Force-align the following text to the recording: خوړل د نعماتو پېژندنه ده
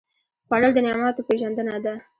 خوړل 0.47 0.71
د 0.75 0.79
نعماتو 0.85 1.25
پېژندنه 1.27 1.75
ده 1.85 1.93